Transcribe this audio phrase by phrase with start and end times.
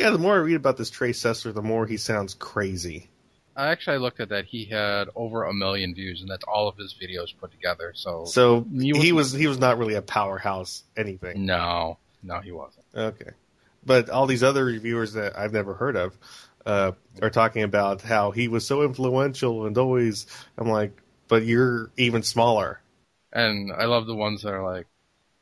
[0.00, 3.08] Yeah, the more I read about this Trey Sessler, the more he sounds crazy.
[3.56, 4.46] I actually looked at that.
[4.46, 7.92] He had over a million views, and that's all of his videos put together.
[7.94, 11.40] So, So You he was he was not really a powerhouse anything.
[11.46, 12.86] no, no, he wasn't.
[12.94, 13.30] Okay,
[13.84, 16.18] but all these other reviewers that I've never heard of
[16.66, 16.92] uh,
[17.22, 20.26] are talking about how he was so influential and always.
[20.58, 22.80] I'm like, but you're even smaller.
[23.32, 24.86] And I love the ones that are like,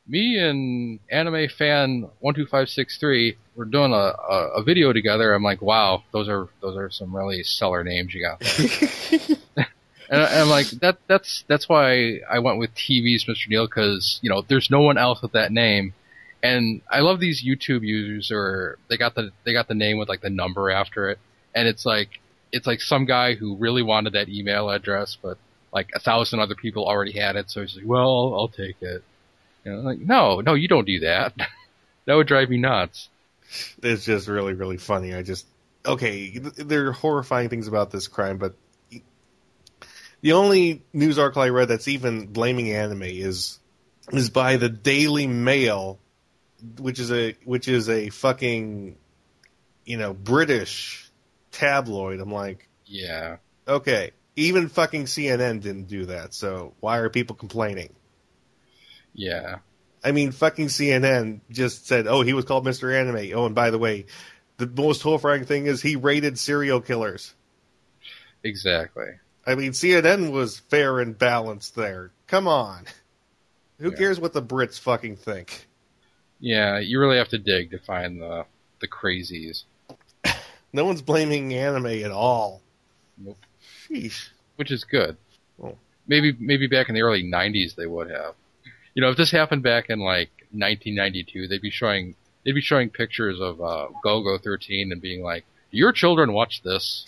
[0.09, 4.91] me and anime fan one two five six three, we're doing a, a, a video
[4.91, 5.33] together.
[5.33, 8.39] I'm like, wow, those are those are some really stellar names you got.
[8.39, 9.37] There.
[10.09, 13.47] and, I- and I'm like, that that's that's why I went with TV's Mr.
[13.49, 15.93] Neil because you know there's no one else with that name.
[16.41, 20.07] And I love these YouTube users, or they got the they got the name with
[20.09, 21.19] like the number after it,
[21.53, 22.19] and it's like
[22.51, 25.37] it's like some guy who really wanted that email address, but
[25.73, 28.77] like a thousand other people already had it, so he's like, well, I'll, I'll take
[28.81, 29.03] it.
[29.65, 31.33] You know, like, no, no, you don't do that.
[32.05, 33.09] that would drive me nuts.
[33.83, 35.13] it's just really really funny.
[35.13, 35.45] I just
[35.85, 36.29] okay.
[36.31, 38.55] th- There are horrifying things about this crime, but
[40.21, 43.59] the only news article I read that's even blaming anime is
[44.11, 45.99] is by the Daily Mail,
[46.79, 48.97] which is a which is a fucking
[49.85, 51.09] you know British
[51.51, 52.19] tabloid.
[52.19, 53.37] I'm like, Yeah.
[53.67, 56.33] okay, even fucking CNN didn't do that.
[56.33, 57.93] So why are people complaining?
[59.13, 59.57] Yeah.
[60.03, 62.93] I mean, fucking CNN just said, "Oh, he was called Mr.
[62.93, 64.05] Anime." Oh, and by the way,
[64.57, 67.33] the most horrifying thing is he rated serial killers.
[68.43, 69.07] Exactly.
[69.45, 72.11] I mean, CNN was fair and balanced there.
[72.27, 72.85] Come on,
[73.79, 73.97] who Yeah.
[73.97, 75.67] cares what the Brits fucking think?
[76.39, 78.45] Yeah, you really have to dig to find the
[78.79, 79.63] the crazies.
[80.71, 82.61] No one's blaming anime at all.
[83.17, 83.43] Nope.
[83.89, 84.29] Sheesh.
[84.55, 85.17] which is good.
[85.61, 85.75] Oh.
[86.05, 88.35] Maybe maybe back in the early '90s they would have.
[88.99, 92.89] You know, if this happened back in like 1992, they'd be showing they'd be showing
[92.89, 97.05] pictures of uh, Golgo 13 and being like, "Your children watch this.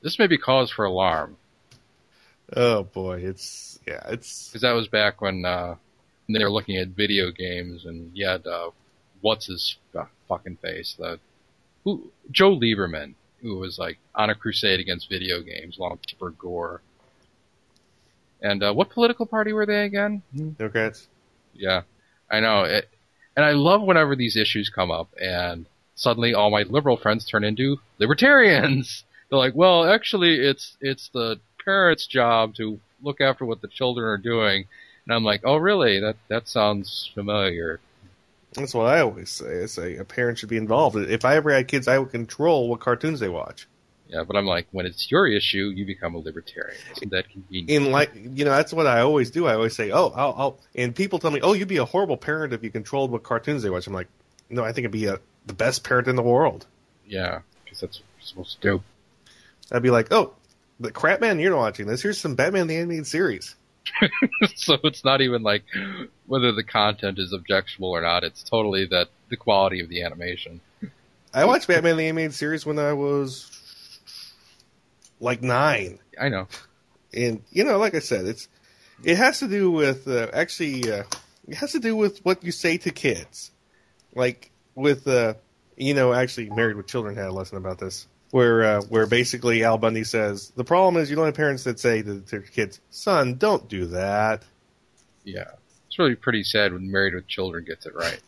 [0.00, 1.36] This may be cause for alarm."
[2.50, 5.74] Oh boy, it's yeah, it's Because that was back when uh,
[6.30, 8.70] they were looking at video games and you had uh,
[9.20, 11.20] what's his uh, fucking face the
[11.84, 16.30] who Joe Lieberman who was like on a crusade against video games, along with Tipper
[16.30, 16.80] Gore.
[18.46, 20.22] And uh, what political party were they again?
[20.56, 21.08] Democrats.
[21.52, 21.82] Yeah,
[22.30, 22.88] I know it,
[23.34, 27.42] and I love whenever these issues come up and suddenly all my liberal friends turn
[27.42, 29.02] into libertarians.
[29.30, 34.06] They're like, well, actually, it's it's the parents' job to look after what the children
[34.06, 34.66] are doing,
[35.04, 35.98] and I'm like, oh, really?
[35.98, 37.80] That that sounds familiar.
[38.52, 39.64] That's what I always say.
[39.64, 40.96] I say a parent should be involved.
[40.96, 43.66] If I ever had kids, I would control what cartoons they watch.
[44.08, 46.78] Yeah, but I'm like, when it's your issue, you become a libertarian.
[46.92, 47.70] Isn't that convenient?
[47.70, 49.46] in like you know that's what I always do.
[49.46, 52.16] I always say, "Oh, I'll,", I'll and people tell me, "Oh, you'd be a horrible
[52.16, 54.08] parent if you controlled what cartoons they watch." I'm like,
[54.48, 56.66] "No, I think I'd be a, the best parent in the world."
[57.06, 58.82] yeah, because that's what you're supposed to do.
[59.72, 60.34] I'd be like, "Oh,
[60.78, 62.02] the crap man, you're not watching this.
[62.02, 63.56] Here's some Batman the animated series."
[64.56, 65.64] so it's not even like
[66.26, 68.24] whether the content is objectionable or not.
[68.24, 70.60] It's totally that the quality of the animation.
[71.34, 73.55] I watched Batman the animated series when I was
[75.20, 76.48] like nine, I know.
[77.12, 78.48] and you know, like I said, it's
[79.04, 81.04] it has to do with uh, actually uh,
[81.48, 83.50] it has to do with what you say to kids,
[84.14, 85.34] like with uh,
[85.76, 88.06] you know, actually, Married with Children had a lesson about this.
[88.32, 91.78] Where, uh, where basically Al Bundy says the problem is you don't have parents that
[91.78, 94.42] say to their kids, "Son, don't do that."
[95.24, 95.52] Yeah,
[95.86, 98.20] it's really pretty sad when Married with Children gets it right.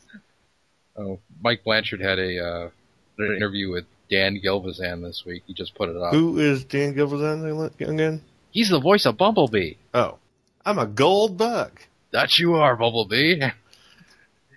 [0.96, 2.70] Oh, Mike Blanchard had a uh,
[3.18, 5.42] an interview with Dan Gilvezan this week.
[5.46, 6.12] He just put it up.
[6.12, 8.22] Who is Dan Gilvezan again?
[8.50, 9.74] He's the voice of Bumblebee.
[9.94, 10.18] Oh,
[10.64, 11.80] I'm a gold bug.
[12.10, 13.40] That you are, Bumblebee.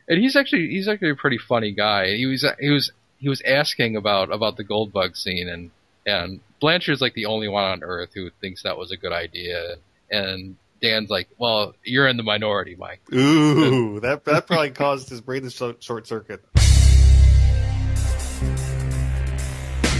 [0.07, 2.15] And he's actually he's actually a pretty funny guy.
[2.15, 5.71] He was he was he was asking about about the gold bug scene and
[6.05, 9.75] and Blanchard's like the only one on earth who thinks that was a good idea.
[10.09, 15.21] And Dan's like, "Well, you're in the minority, Mike." Ooh, that that probably caused his
[15.21, 16.43] brain to short, short circuit.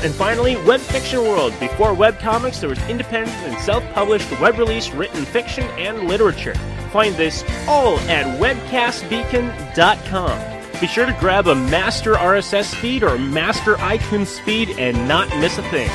[0.00, 1.52] And finally, Web Fiction World.
[1.58, 6.54] Before webcomics, there was independent and self published web release written fiction and literature.
[6.92, 10.80] Find this all at webcastbeacon.com.
[10.80, 15.58] Be sure to grab a master RSS feed or master iTunes feed and not miss
[15.58, 15.90] a thing.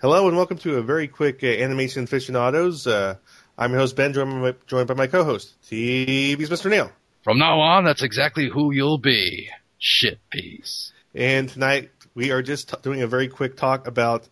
[0.00, 2.86] Hello and welcome to a very quick uh, animation aficionados.
[2.86, 3.16] Uh,
[3.58, 6.70] I'm your host Ben, joined by my, joined by my co-host TV's Mr.
[6.70, 6.90] Neil.
[7.22, 9.50] From now on, that's exactly who you'll be.
[9.78, 10.92] Shit piece.
[11.14, 14.28] And tonight we are just t- doing a very quick talk about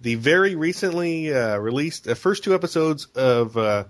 [0.00, 3.84] the very recently uh, released uh, first two episodes of uh,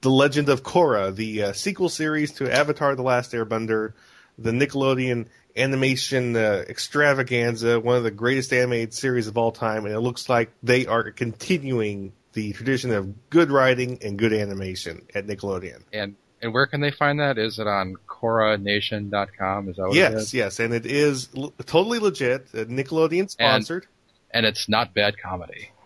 [0.00, 3.92] The Legend of Korra, the uh, sequel series to Avatar: The Last Airbender,
[4.38, 9.94] the Nickelodeon animation uh, extravaganza, one of the greatest animated series of all time, and
[9.94, 15.26] it looks like they are continuing the tradition of good writing and good animation at
[15.26, 15.82] Nickelodeon.
[15.92, 17.38] And and where can they find that?
[17.38, 19.68] Is it on KorraNation.com?
[19.68, 20.34] Is that what it Yes, is?
[20.34, 23.86] yes, and it is l- totally legit, uh, Nickelodeon sponsored.
[24.30, 25.70] And it's not bad comedy.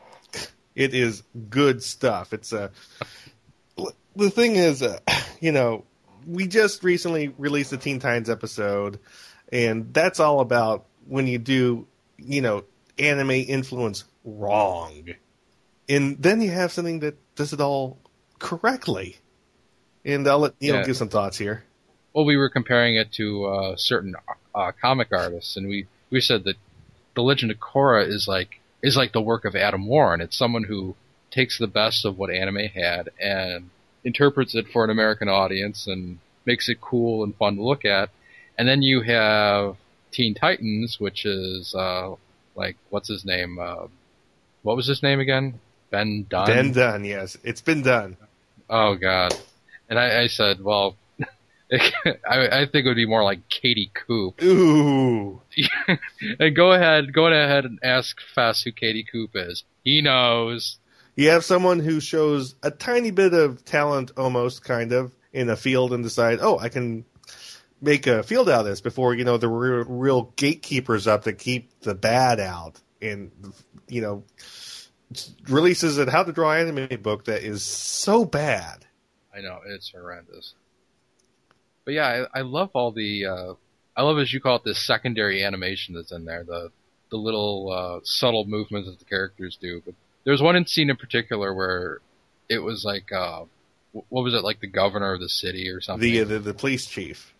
[0.76, 2.34] It is good stuff.
[2.34, 2.70] It's a.
[4.14, 4.98] the thing is, uh,
[5.40, 5.84] you know,
[6.26, 8.98] we just recently released the Teen Titans episode,
[9.50, 11.86] and that's all about when you do,
[12.18, 12.64] you know,
[12.98, 15.04] anime influence wrong,
[15.88, 17.96] and then you have something that does it all
[18.38, 19.16] correctly.
[20.04, 20.84] And I'll let Neil Yeah.
[20.84, 21.64] give some thoughts here.
[22.16, 24.16] Well, we were comparing it to uh, certain
[24.54, 26.56] uh, comic artists, and we, we said that
[27.14, 30.22] the Legend of Korra is like is like the work of Adam Warren.
[30.22, 30.96] It's someone who
[31.30, 33.68] takes the best of what anime had and
[34.02, 38.08] interprets it for an American audience and makes it cool and fun to look at.
[38.56, 39.76] And then you have
[40.10, 42.14] Teen Titans, which is uh,
[42.54, 43.58] like what's his name?
[43.58, 43.88] Uh,
[44.62, 45.60] what was his name again?
[45.90, 46.46] Ben Dunn.
[46.46, 48.16] Ben done, yes, it's been done.
[48.70, 49.34] Oh God!
[49.90, 50.96] And I, I said, well,
[51.72, 54.42] I, I think it would be more like Katy Coope.
[54.42, 55.42] Ooh,
[56.38, 59.64] And go ahead, go ahead and ask Fess who Katy Coope is.
[59.84, 60.78] He knows.
[61.16, 65.56] you have someone who shows a tiny bit of talent, almost kind of, in a
[65.56, 67.04] field, and decide, oh, I can
[67.80, 71.32] make a field out of this before you know the real, real gatekeepers up to
[71.32, 73.30] keep the bad out, and
[73.88, 74.24] you know
[75.48, 78.84] releases a How to Draw Anime book that is so bad.
[79.34, 80.54] I know it's horrendous.
[81.86, 83.24] But yeah, I, I love all the.
[83.24, 83.54] Uh,
[83.96, 86.44] I love as you call it this secondary animation that's in there.
[86.44, 86.70] The
[87.10, 89.80] the little uh, subtle movements that the characters do.
[89.86, 89.94] But
[90.24, 92.00] there's one in scene in particular where
[92.48, 93.44] it was like, uh,
[93.92, 96.12] what was it like the governor of the city or something?
[96.12, 97.32] The, the the police chief.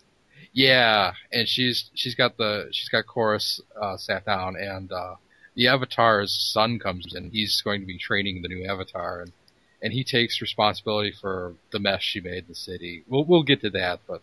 [0.53, 5.15] Yeah, and she's she's got the she's got chorus uh, sat down, and uh,
[5.55, 7.31] the Avatar's son comes in.
[7.31, 9.33] He's going to be training the new Avatar, and
[9.81, 13.03] and he takes responsibility for the mess she made in the city.
[13.07, 14.21] We'll we'll get to that, but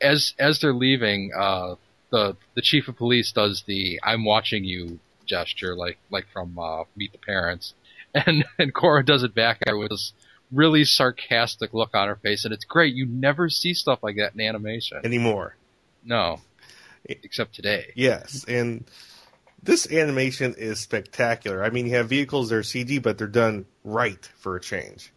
[0.00, 1.74] as as they're leaving, uh,
[2.10, 6.84] the the chief of police does the "I'm watching you" gesture, like like from uh,
[6.96, 7.74] Meet the Parents,
[8.14, 10.12] and and Korra does it back at her with this
[10.50, 12.94] really sarcastic look on her face, and it's great.
[12.94, 15.00] You never see stuff like that in animation.
[15.04, 15.56] anymore.
[16.04, 16.40] No,
[17.04, 17.92] except today.
[17.94, 18.84] Yes, and
[19.62, 21.62] this animation is spectacular.
[21.62, 25.12] I mean, you have vehicles that are CG, but they're done right for a change.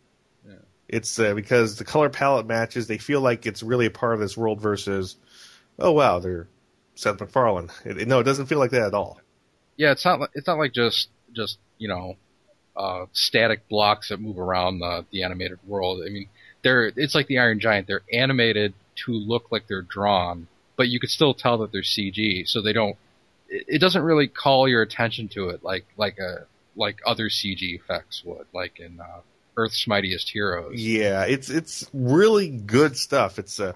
[0.92, 2.88] It's uh, because the color palette matches.
[2.88, 5.16] They feel like it's really a part of this world versus,
[5.80, 6.48] oh wow, they're
[6.96, 7.70] Seth MacFarlane.
[7.86, 9.20] It, it- no, it doesn't feel like that at all.
[9.78, 12.18] Yeah, it's not like it's not like just just you know
[12.76, 16.04] uh, static blocks that move around the the animated world.
[16.06, 16.28] I mean,
[16.62, 17.88] they're it's like the Iron Giant.
[17.88, 18.74] They're animated
[19.06, 22.48] to look like they're drawn, but you could still tell that they're CG.
[22.48, 22.98] So they don't.
[23.48, 26.46] It, it doesn't really call your attention to it like like a
[26.76, 29.22] like other CG effects would, like in uh,
[29.62, 30.82] Earth's Mightiest Heroes.
[30.82, 33.40] Yeah, it's it's really good stuff.
[33.40, 33.74] It's uh,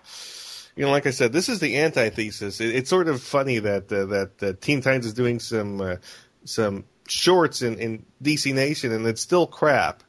[0.76, 2.60] you know, like I said, this is the antithesis.
[2.60, 5.96] It, it's sort of funny that uh, that uh, Teen Titans is doing some uh,
[6.44, 10.04] some shorts in, in DC Nation, and it's still crap.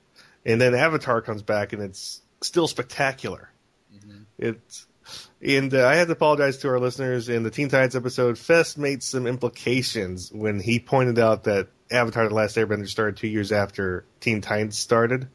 [0.44, 3.50] And then Avatar comes back, and it's still spectacular.
[4.38, 4.86] It's
[5.42, 7.28] and uh, I have to apologize to our listeners.
[7.28, 12.28] In the Teen Titans episode, Fest made some implications when he pointed out that Avatar:
[12.28, 15.28] The Last Airbender started two years after Teen Titans started.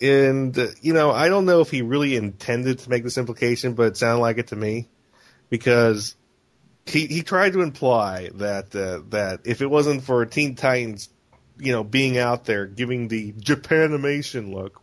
[0.00, 3.74] And uh, you know, I don't know if he really intended to make this implication,
[3.74, 4.88] but it sounded like it to me
[5.50, 6.14] because
[6.86, 11.08] he he tried to imply that uh, that if it wasn't for Teen Titans,
[11.58, 14.80] you know, being out there giving the Japanimation look,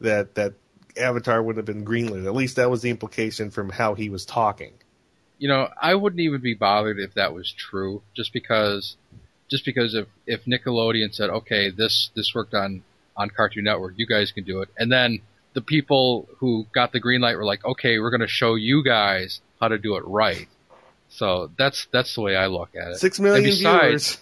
[0.00, 0.54] that that
[0.96, 2.26] Avatar wouldn't have been greenlit.
[2.26, 4.72] At least that was the implication from how he was talking.
[5.38, 8.96] you know, I wouldn't even be bothered if that was true, just because,
[9.48, 12.82] just because if if Nickelodeon said, okay, this this worked on
[13.16, 15.20] on Cartoon Network, you guys can do it, and then
[15.54, 18.84] the people who got the green light were like, okay, we're going to show you
[18.84, 20.48] guys how to do it right.
[21.08, 22.96] So that's that's the way I look at it.
[22.96, 24.18] Six million and besides, viewers.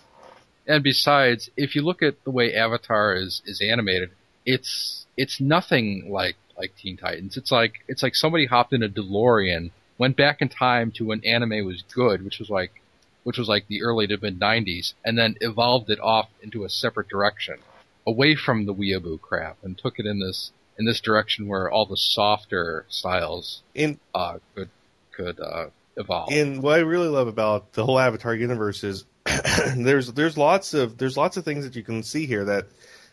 [0.67, 4.11] and besides, if you look at the way Avatar is is animated,
[4.45, 7.37] it's it's nothing like like Teen Titans.
[7.37, 11.25] It's like it's like somebody hopped in a DeLorean, went back in time to when
[11.25, 12.83] anime was good, which was like,
[13.25, 16.69] which was like the early to mid '90s, and then evolved it off into a
[16.69, 17.57] separate direction,
[18.07, 21.87] away from the weeaboo crap, and took it in this in this direction where all
[21.87, 24.71] the softer styles In uh, could
[25.13, 25.67] could uh,
[25.97, 26.33] evolve.
[26.33, 29.05] And what I really love about the whole Avatar universe is
[29.77, 32.67] there's there's lots of there's lots of things that you can see here that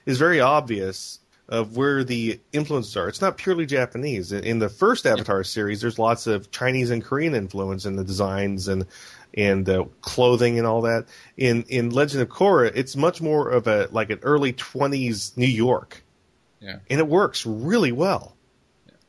[0.06, 1.20] is very obvious
[1.50, 3.10] of where the influences are.
[3.10, 4.32] It's not purely Japanese.
[4.32, 8.04] In, in the first Avatar series, there's lots of Chinese and Korean influence in the
[8.04, 8.86] designs and
[9.34, 11.06] and uh, clothing and all that.
[11.38, 15.48] In in Legend of Korra, it's much more of a like an early 20s New
[15.48, 16.04] York.
[16.60, 16.80] Yeah.
[16.90, 18.36] And it works really well.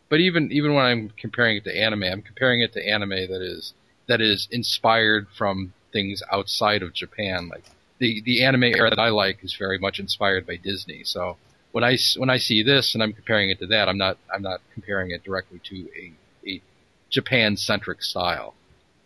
[0.09, 3.43] But even even when I'm comparing it to anime, I'm comparing it to anime that
[3.43, 3.73] is
[4.09, 7.49] that is inspired from things outside of Japan.
[7.49, 7.65] Like
[7.99, 11.05] the the anime era that I like is very much inspired by Disney.
[11.05, 11.37] So
[11.73, 14.43] when I when I see this and I'm comparing it to that, I'm not I'm
[14.43, 16.13] not comparing it directly to a
[16.49, 16.63] a
[17.09, 18.55] Japan centric style.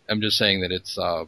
[0.09, 1.25] I'm just saying that it's uh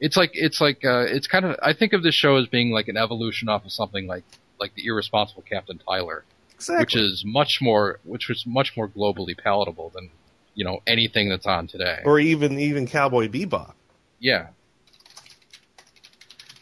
[0.00, 2.70] it's like it's like uh it's kind of I think of this show as being
[2.70, 4.24] like an evolution off of something like
[4.60, 6.24] like the irresponsible Captain Tyler
[6.54, 6.82] Exactly.
[6.82, 10.10] which is much more which was much more globally palatable than
[10.54, 12.00] you know anything that's on today.
[12.04, 13.72] or even even Cowboy Bebop.
[14.20, 14.48] yeah,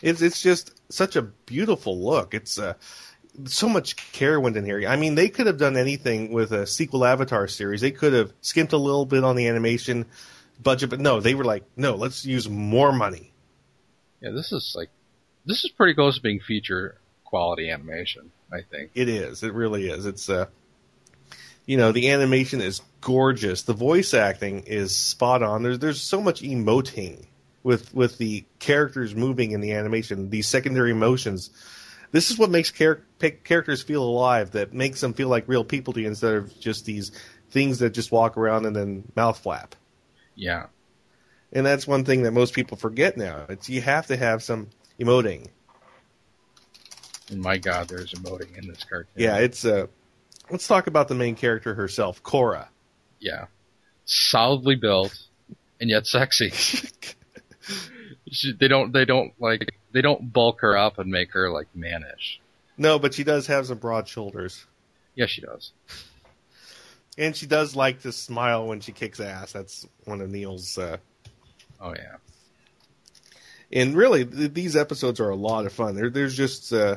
[0.02, 2.32] It's it's just such a beautiful look.
[2.34, 2.74] It's uh,
[3.44, 4.82] so much care went in here.
[4.88, 7.80] I mean, they could have done anything with a sequel Avatar series.
[7.80, 10.06] They could have skimped a little bit on the animation
[10.62, 13.32] budget, but no, they were like, no, let's use more money.
[14.20, 14.30] yeah.
[14.30, 14.90] This is like
[15.46, 18.30] this is pretty close to being feature quality animation.
[18.52, 18.90] I think.
[18.94, 19.42] It is.
[19.42, 20.06] It really is.
[20.06, 20.46] It's uh,
[21.66, 23.62] you know, the animation is gorgeous.
[23.62, 25.62] The voice acting is spot on.
[25.62, 27.26] There's there's so much emoting
[27.62, 30.30] with with the characters moving in the animation.
[30.30, 31.50] These secondary emotions.
[32.12, 33.04] This is what makes char-
[33.44, 34.50] characters feel alive.
[34.52, 37.12] That makes them feel like real people to you instead of just these
[37.52, 39.76] things that just walk around and then mouth flap.
[40.40, 40.66] Yeah,
[41.52, 43.44] And that's one thing that most people forget now.
[43.48, 44.68] It's you have to have some
[44.98, 45.48] emoting.
[47.30, 49.12] and my God, there's emoting in this cartoon.
[49.16, 49.86] Yeah, it's uh.
[50.50, 52.68] Let's talk about the main character herself, Korra.
[53.20, 53.46] yeah,
[54.06, 55.16] solidly built
[55.80, 56.50] and yet sexy.
[58.32, 61.68] she, they don't they don't like they don't bulk her up and make her like
[61.74, 62.40] mannish.
[62.78, 64.64] No, but she does have some broad shoulders.
[65.14, 65.72] Yes, she does.
[67.18, 69.52] And she does like to smile when she kicks ass.
[69.52, 70.78] That's one of Neil's.
[70.78, 70.98] Uh...
[71.80, 72.16] Oh yeah.
[73.72, 75.94] And really, th- these episodes are a lot of fun.
[75.94, 76.96] There, there's just uh,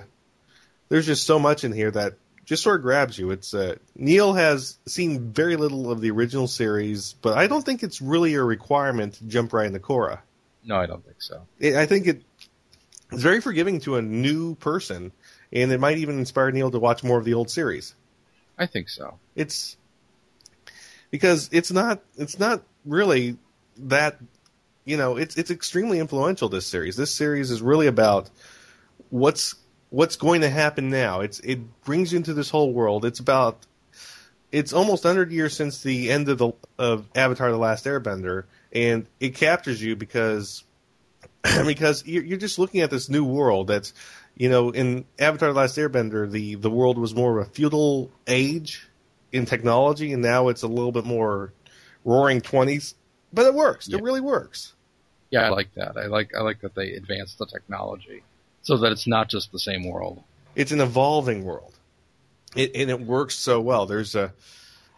[0.90, 2.14] there's just so much in here that
[2.46, 3.32] just sort of grabs you.
[3.32, 7.84] It's uh, Neil has seen very little of the original series, but I don't think
[7.84, 10.20] it's really a requirement to jump right into Korra.
[10.66, 11.46] No, I don't think so.
[11.60, 12.24] It, I think it,
[13.12, 15.12] it's very forgiving to a new person,
[15.52, 17.94] and it might even inspire Neil to watch more of the old series.
[18.58, 19.20] I think so.
[19.36, 19.78] it's
[21.14, 23.38] because it's not it's not really
[23.78, 24.18] that
[24.84, 26.96] you know it's it's extremely influential this series.
[26.96, 28.32] This series is really about
[29.12, 29.54] what's
[29.92, 31.22] what's going to happen now.
[31.22, 33.06] It's it brings you into this whole world.
[33.06, 33.64] It's about
[34.52, 39.06] it's almost 100 years since the end of the of avatar the last airbender and
[39.20, 40.64] it captures you because
[41.68, 43.94] because you're, just looking at this new world that's
[44.36, 48.10] you know in avatar the last airbender the the world was more of a feudal
[48.26, 48.88] age
[49.34, 51.52] in technology and now it's a little bit more
[52.06, 52.94] roaring 20s
[53.34, 53.98] but it works Yeah.
[53.98, 54.74] it really works
[55.32, 55.98] Yeah, I like that.
[55.98, 58.24] I like I like that they advance the technology
[58.62, 60.24] so that it's not just the same world.
[60.56, 61.74] it's an evolving world
[62.56, 64.32] it, and it works so well there's a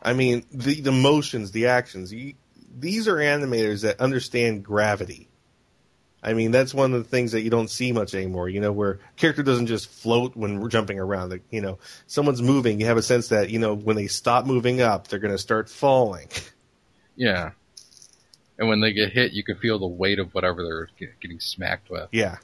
[0.03, 2.33] i mean the the motions the actions you,
[2.77, 5.29] these are animators that understand gravity
[6.25, 8.73] i mean that's one of the things that you don't see much anymore you know
[8.73, 12.87] where character doesn't just float when we're jumping around Like, you know someone's moving you
[12.87, 15.69] have a sense that you know when they stop moving up they're going to start
[15.69, 16.27] falling
[17.15, 17.51] Yeah.
[18.57, 21.39] And when they get hit, you can feel the weight of whatever they're get- getting
[21.39, 22.09] smacked with.
[22.11, 22.37] Yeah.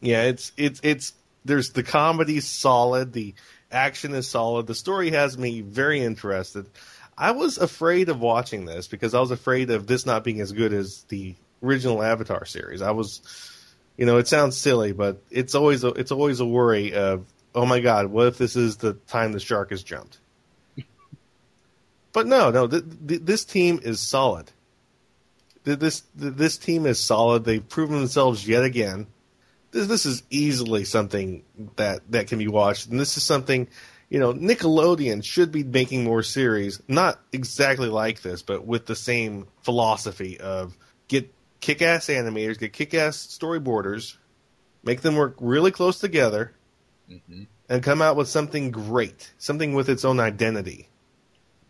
[0.00, 1.12] Yeah, it's it's it's
[1.44, 3.34] there's the comedy solid, the
[3.72, 6.66] action is solid, the story has me very interested.
[7.16, 10.52] I was afraid of watching this because I was afraid of this not being as
[10.52, 12.82] good as the original Avatar series.
[12.82, 13.20] I was
[13.98, 17.66] you know, it sounds silly, but it's always a, it's always a worry of oh
[17.66, 20.18] my god, what if this is the time the shark has jumped?
[22.12, 24.50] but no, no, th- th- this team is solid.
[25.64, 27.44] Th- This this team is solid.
[27.44, 29.08] They've proven themselves yet again.
[29.72, 31.42] This this is easily something
[31.76, 33.66] that that can be watched, and this is something,
[34.08, 38.96] you know, Nickelodeon should be making more series, not exactly like this, but with the
[38.96, 40.76] same philosophy of
[41.60, 44.16] get kick-ass animators, get kick-ass storyboarders,
[44.82, 46.54] make them work really close together,
[47.08, 50.88] hmm and come out with something great, something with its own identity.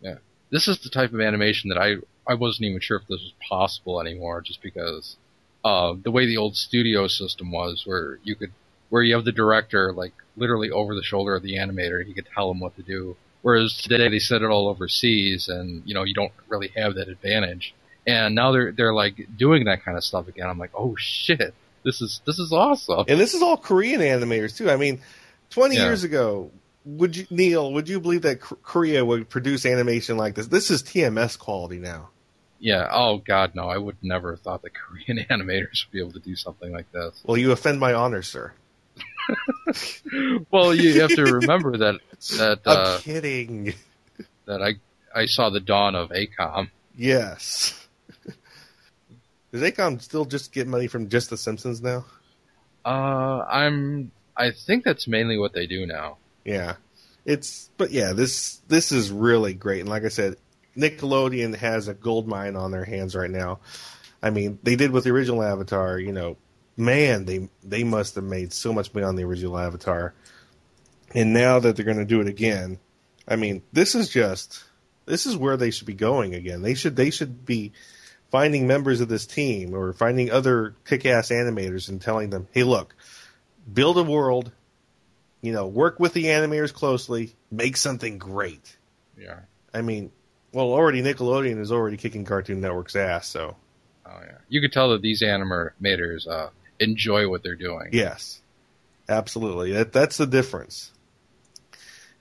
[0.01, 0.15] Yeah.
[0.49, 3.33] This is the type of animation that I I wasn't even sure if this was
[3.47, 5.17] possible anymore, just because
[5.65, 8.51] uh, the way the old studio system was, where you could,
[8.89, 12.27] where you have the director like literally over the shoulder of the animator, he could
[12.33, 13.17] tell him what to do.
[13.41, 17.09] Whereas today they set it all overseas, and you know you don't really have that
[17.09, 17.73] advantage.
[18.09, 20.47] And now they're they're like doing that kind of stuff again.
[20.49, 23.05] I'm like, oh shit, this is this is awesome.
[23.07, 24.69] And this is all Korean animators too.
[24.69, 25.01] I mean,
[25.51, 25.83] 20 Yeah.
[25.85, 26.51] years ago,
[26.85, 30.47] would you, Neil, would you believe that Korea would produce animation like this?
[30.47, 32.09] This is TMS quality now.
[32.59, 32.87] Yeah.
[32.91, 33.69] Oh God, no!
[33.69, 36.91] I would never have thought that Korean animators would be able to do something like
[36.91, 37.21] this.
[37.23, 38.53] Well, you offend my honor, sir.
[40.51, 41.99] Well, you have to remember that
[42.37, 43.73] that uh, I'm kidding.
[44.45, 44.75] that I
[45.15, 46.69] I saw the dawn of AKOM.
[46.97, 47.78] Yes.
[49.51, 52.05] Does AKOM still just get money from just The Simpsons now?
[52.85, 56.17] Uh, I'm I think that's mainly what they do now.
[56.45, 56.75] Yeah.
[57.25, 59.81] It's but yeah, this this is really great.
[59.81, 60.37] And like I said,
[60.77, 63.59] Nickelodeon has a gold mine on their hands right now.
[64.21, 66.37] I mean, they did with the original Avatar, you know,
[66.77, 70.13] man, they they must have made so much money on the original Avatar.
[71.13, 72.79] And now that they're going to do it again,
[73.27, 74.63] I mean, this is just
[75.05, 76.61] this is where they should be going again.
[76.61, 77.73] They should they should be
[78.31, 82.95] finding members of this team or finding other kick-ass animators and telling them, "Hey, look,
[83.71, 84.51] build a world,
[85.41, 88.77] you know, work with the animators closely, make something great."
[89.17, 89.39] Yeah.
[89.73, 90.11] I mean,
[90.51, 93.55] well, already Nickelodeon is already kicking Cartoon Network's ass, so
[94.05, 94.37] Oh yeah.
[94.47, 97.89] You could tell that these animators uh, enjoy what they're doing.
[97.91, 98.41] yes,
[99.07, 99.73] absolutely.
[99.73, 100.91] That that's the difference.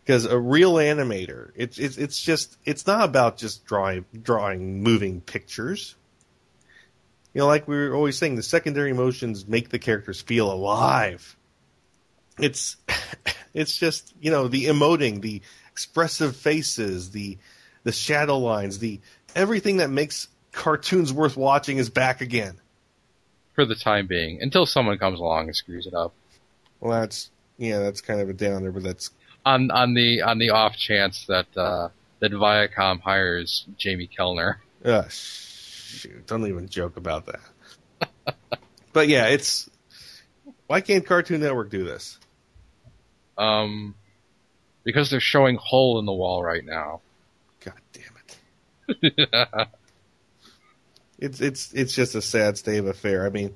[0.08, 5.20] Because a real animator, it's it's it's just it's not about just drawing drawing moving
[5.20, 5.96] pictures.
[7.34, 11.36] You know, like we were always saying, the secondary motions make the characters feel alive.
[12.38, 12.78] It's
[13.54, 17.36] it's just you know the emoting, the expressive faces, the
[17.84, 19.00] the shadow lines, the
[19.36, 22.58] everything that makes cartoons worth watching is back again.
[23.52, 26.14] For the time being, until someone comes along and screws it up.
[26.80, 29.10] Well, that's yeah, that's kind of a downer, but that's
[29.48, 31.88] On on the on the off chance that uh,
[32.20, 34.60] that Viacom hires Jamie Kellner.
[34.84, 38.36] uh, shoot, don't even joke about that.
[38.92, 39.70] but yeah, it's
[40.66, 42.18] why can't Cartoon Network do this?
[43.38, 43.94] Um,
[44.84, 47.00] because they're showing hole in the wall right now.
[47.64, 49.68] God damn it!
[51.18, 53.26] It's it's it's just a sad state of affair.
[53.26, 53.54] I mean,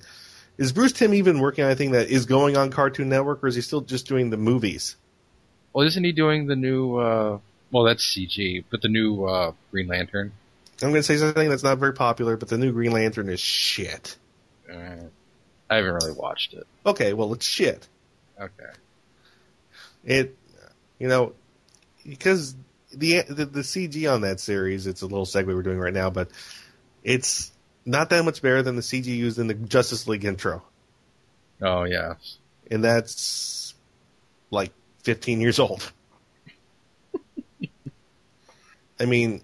[0.58, 3.54] is Bruce Timm even working on anything that is going on Cartoon Network, or is
[3.54, 4.96] he still just doing the movies?
[5.72, 6.96] Well, isn't he doing the new?
[6.96, 7.38] Uh,
[7.70, 10.32] well, that's CG, but the new uh, Green Lantern.
[10.82, 13.40] I'm going to say something that's not very popular, but the new Green Lantern is
[13.40, 14.16] shit.
[14.70, 14.96] Uh,
[15.70, 16.66] I haven't really watched it.
[16.84, 17.86] Okay, well it's shit.
[18.38, 18.70] Okay.
[20.04, 20.36] It,
[20.98, 21.32] you know,
[22.06, 22.54] because
[22.92, 26.10] the, the the CG on that series, it's a little segue we're doing right now,
[26.10, 26.28] but
[27.04, 27.52] it's
[27.86, 30.62] not that much better than the CG used in the Justice League intro,
[31.60, 32.38] Oh yes.
[32.70, 33.74] and that's
[34.50, 35.90] like 15 years old.
[39.00, 39.42] I mean,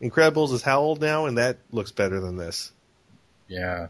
[0.00, 2.72] Incredibles is how old now, and that looks better than this.
[3.48, 3.88] Yeah.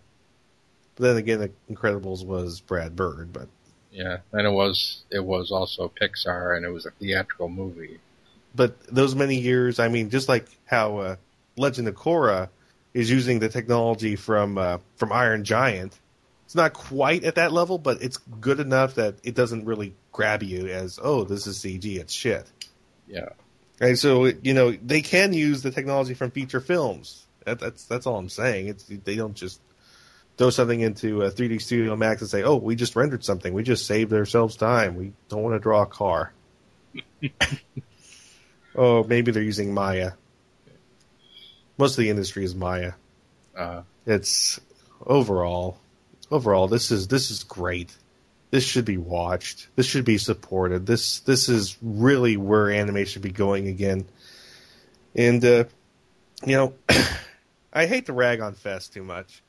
[0.96, 3.48] But then again, Incredibles was Brad Bird, but
[3.92, 4.18] Yeah.
[4.33, 7.98] And it was it was also Pixar, and it was a theatrical movie.
[8.55, 11.16] but those many years, I mean, just like how uh,
[11.57, 12.48] Legend of Korra
[12.94, 15.98] is using the technology from uh, from Iron Giant,
[16.48, 20.42] it's not quite at that level, but it's good enough that it doesn't really grab
[20.42, 22.50] you as oh, this is CG, it's shit.
[23.06, 23.28] Yeah.
[23.82, 27.26] And so you know they can use the technology from feature films.
[27.44, 28.68] That, that's that's all I'm saying.
[28.68, 29.61] It's they don't just
[30.38, 33.52] throw something into a 3D Studio Max and say, "Oh, we just rendered something.
[33.52, 34.96] We just saved ourselves time.
[34.96, 36.32] We don't want to draw a car."
[38.74, 40.12] oh, maybe they're using Maya.
[41.76, 42.92] Most of the industry is Maya.
[43.54, 44.58] Uh, It's
[45.04, 45.78] overall,
[46.31, 47.95] overall, this is this is great.
[48.51, 49.69] This should be watched.
[49.77, 50.87] This should be supported.
[50.87, 54.07] This this is really where anime should be going again.
[55.14, 55.64] And uh,
[56.45, 56.75] you know,
[57.73, 59.43] I hate to rag on Fest too much.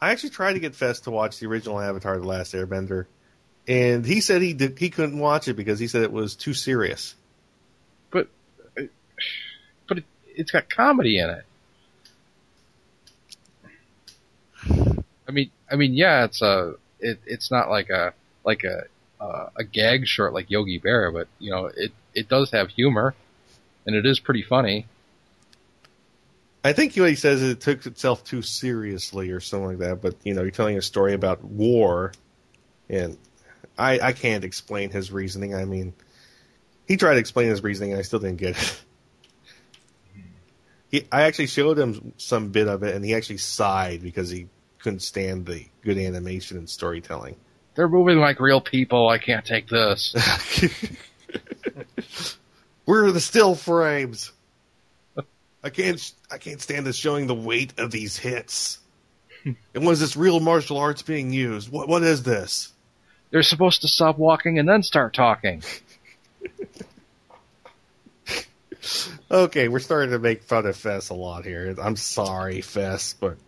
[0.00, 3.06] I actually tried to get Fest to watch the original Avatar: The Last Airbender,
[3.68, 6.54] and he said he did, he couldn't watch it because he said it was too
[6.54, 7.14] serious.
[8.10, 8.28] but
[9.88, 11.44] but it, it's got comedy in it.
[15.72, 18.12] I mean, yeah, it's a it, it's not like a
[18.44, 18.84] like a
[19.22, 23.14] uh, a gag short like Yogi Bear, but you know, it it does have humor,
[23.86, 24.86] and it is pretty funny.
[26.64, 30.02] I think what he says it took itself too seriously or something like that.
[30.02, 32.12] But you know, you're telling a story about war,
[32.90, 33.16] and
[33.78, 35.54] I I can't explain his reasoning.
[35.54, 35.94] I mean,
[36.86, 38.82] he tried to explain his reasoning, and I still didn't get it.
[40.90, 44.48] he, I actually showed him some bit of it, and he actually sighed because he
[44.82, 47.36] couldn't stand the good animation and storytelling.
[47.74, 49.08] They're moving like real people.
[49.08, 50.14] I can't take this.
[52.84, 54.32] Where are the still frames?
[55.64, 56.12] I can't.
[56.30, 58.78] I can't stand this showing the weight of these hits.
[59.44, 61.70] and was this real martial arts being used?
[61.70, 61.88] What?
[61.88, 62.72] What is this?
[63.30, 65.62] They're supposed to stop walking and then start talking.
[69.30, 71.74] okay, we're starting to make fun of Fess a lot here.
[71.80, 73.38] I'm sorry, Fess, but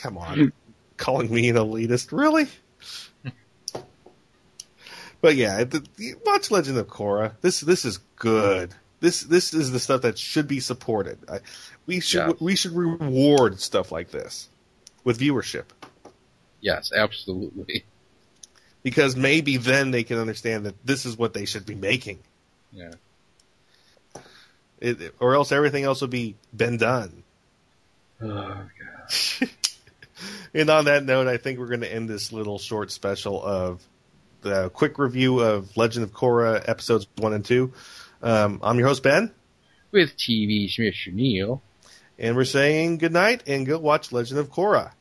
[0.00, 0.52] come on,
[0.96, 2.48] calling me an elitist, really?
[5.20, 7.32] but yeah, the, the, watch Legend of Korra.
[7.40, 8.74] This this is good.
[9.00, 11.18] This this is the stuff that should be supported.
[11.28, 11.40] I,
[11.86, 12.32] we should yeah.
[12.40, 14.48] we should reward stuff like this
[15.04, 15.64] with viewership.
[16.60, 17.84] Yes, absolutely.
[18.82, 22.18] Because maybe then they can understand that this is what they should be making.
[22.72, 22.92] Yeah.
[24.80, 27.22] It, or else everything else would be been done.
[28.20, 29.48] Oh god.
[30.54, 33.82] and on that note, I think we're going to end this little short special of
[34.42, 37.72] the quick review of Legend of Korra episodes one and two.
[38.22, 39.32] Um, I'm your host Ben,
[39.90, 41.12] with TV Mr.
[41.12, 41.62] Neil,
[42.18, 44.92] and we're saying good night and go watch Legend of Korra.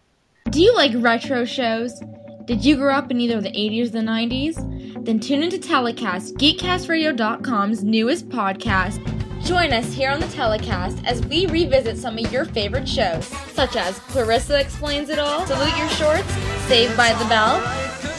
[0.50, 2.02] Do you like retro shows?
[2.46, 5.06] Did you grow up in either the 80s or the 90s?
[5.06, 9.17] Then tune into Telecast, GeekCastRadio.com's newest podcast.
[9.48, 13.78] Join us here on the telecast as we revisit some of your favorite shows, such
[13.78, 16.30] as Clarissa Explains It All, Salute Your Shorts,
[16.68, 17.56] Saved by the Bell,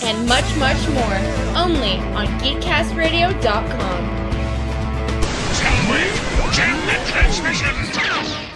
[0.02, 1.14] and much, much more,
[1.54, 4.18] only on GeekCastRadio.com.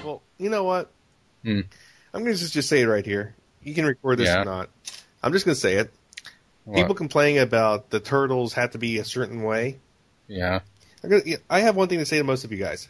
[0.03, 0.91] Well, you know what?
[1.43, 1.61] Hmm.
[2.13, 3.35] I'm going to just, just say it right here.
[3.61, 4.41] You can record this yeah.
[4.41, 4.69] or not.
[5.21, 5.93] I'm just going to say it.
[6.67, 6.75] What?
[6.75, 9.79] People complaining about the turtles have to be a certain way.
[10.27, 10.59] Yeah.
[11.01, 12.89] Gonna, I have one thing to say to most of you guys.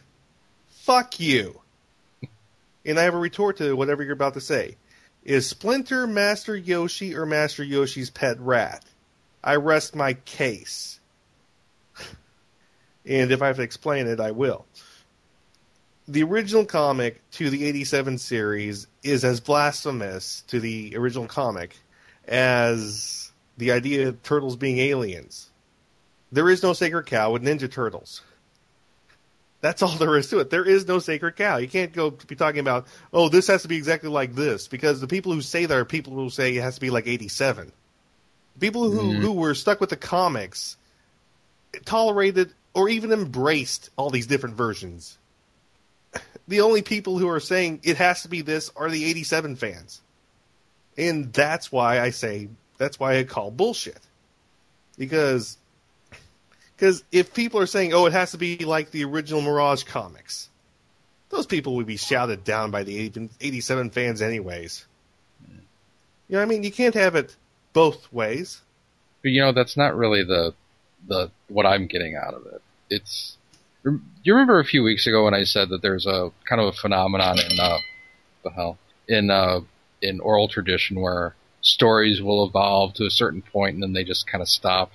[0.66, 1.60] Fuck you.
[2.84, 4.74] and I have a retort to whatever you're about to say.
[5.22, 8.84] Is Splinter Master Yoshi or Master Yoshi's pet rat?
[9.44, 10.98] I rest my case.
[13.06, 14.66] And if I have to explain it, I will.
[16.08, 21.74] The original comic to the 87 series is as blasphemous to the original comic
[22.26, 25.50] as the idea of turtles being aliens.
[26.32, 28.22] There is no sacred cow with Ninja Turtles.
[29.60, 30.50] That's all there is to it.
[30.50, 31.56] There is no sacred cow.
[31.56, 35.00] You can't go be talking about, oh, this has to be exactly like this, because
[35.00, 37.72] the people who say that are people who say it has to be like 87.
[38.60, 39.16] People who, mm.
[39.18, 40.76] who were stuck with the comics
[41.84, 45.18] tolerated or even embraced all these different versions.
[46.46, 50.00] The only people who are saying it has to be this are the 87 fans.
[50.96, 54.00] And that's why I say, that's why I call bullshit.
[54.96, 55.56] Because,
[56.76, 60.48] because if people are saying, oh, it has to be like the original Mirage comics,
[61.30, 64.84] those people would be shouted down by the 87 fans anyways.
[65.46, 66.62] You know what I mean?
[66.62, 67.34] You can't have it
[67.72, 68.60] both ways.
[69.22, 70.54] But you know, that's not really the,
[71.06, 73.36] the, what I'm getting out of it it's.
[73.84, 76.72] You remember a few weeks ago when I said that there's a kind of a
[76.72, 77.78] phenomenon in uh,
[78.42, 79.60] the hell in uh,
[80.02, 84.26] in oral tradition where stories will evolve to a certain point and then they just
[84.26, 84.90] kind of stop.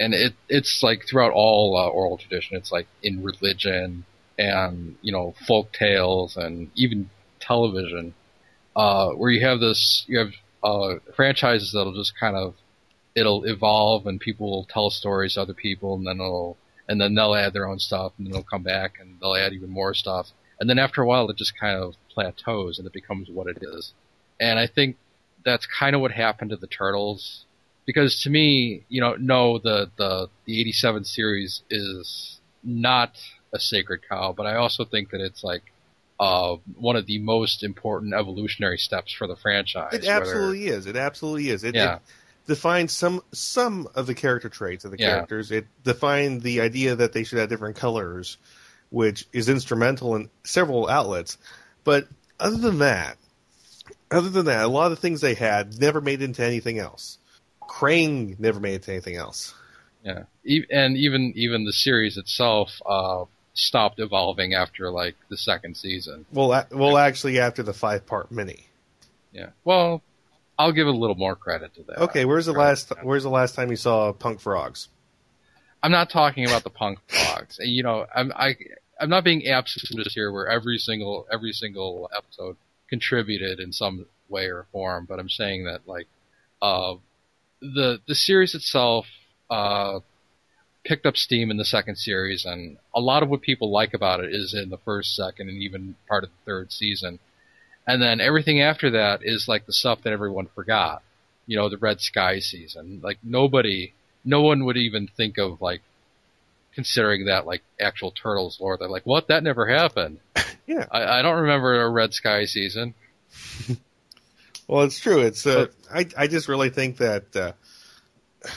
[0.00, 4.04] And it it's like throughout all uh, oral tradition, it's like in religion
[4.38, 8.14] and you know folk tales and even television,
[8.74, 10.32] uh, where you have this you have
[10.64, 12.54] uh, franchises that'll just kind of
[13.14, 16.56] it'll evolve and people will tell stories to other people and then it'll
[16.88, 19.52] and then they'll add their own stuff, and then they'll come back and they'll add
[19.52, 22.92] even more stuff, and then after a while it just kind of plateaus and it
[22.92, 23.92] becomes what it is.
[24.40, 24.96] And I think
[25.44, 27.44] that's kind of what happened to the Turtles,
[27.86, 33.18] because to me, you know, no, the the the '87 series is not
[33.52, 35.62] a sacred cow, but I also think that it's like
[36.18, 39.94] uh, one of the most important evolutionary steps for the franchise.
[39.94, 40.86] It absolutely whether, is.
[40.86, 41.64] It absolutely is.
[41.64, 41.96] It, yeah.
[41.96, 42.02] It,
[42.46, 45.10] defined some some of the character traits of the yeah.
[45.10, 45.50] characters.
[45.50, 48.36] It defined the idea that they should have different colors,
[48.90, 51.38] which is instrumental in several outlets.
[51.84, 53.16] But other than that,
[54.12, 57.18] other than that, a lot of the things they had never made into anything else.
[57.62, 59.54] Krang never made it to anything else.
[60.04, 60.24] Yeah,
[60.70, 66.26] and even even the series itself uh, stopped evolving after like the second season.
[66.32, 68.66] Well, well, actually, after the five part mini.
[69.32, 69.50] Yeah.
[69.64, 70.02] Well,
[70.58, 71.98] I'll give a little more credit to that.
[72.02, 74.88] Okay, where's the last Where's the last time you saw Punk Frogs?
[75.82, 77.58] I'm not talking about the punk Frogs.
[77.60, 78.56] You know, I'm I
[79.00, 82.56] I'm not being absolutist here, where every single every single episode
[82.92, 85.06] contributed in some way or form.
[85.08, 86.08] But I'm saying that like
[86.60, 86.96] uh,
[87.62, 89.06] the the series itself
[89.48, 90.00] uh,
[90.84, 94.20] picked up steam in the second series, and a lot of what people like about
[94.22, 97.18] it is in the first, second, and even part of the third season.
[97.86, 101.02] And then everything after that is like the stuff that everyone forgot.
[101.46, 103.00] You know, the Red Sky season.
[103.02, 105.80] Like nobody no one would even think of like
[106.74, 108.76] considering that like actual turtles lore.
[108.76, 109.28] They're like, what?
[109.28, 110.18] That never happened.
[110.66, 110.86] Yeah.
[110.90, 112.94] I, I don't remember a Red Sky season.
[114.68, 115.20] Well, it's true.
[115.20, 117.52] It's uh, I I just really think that uh,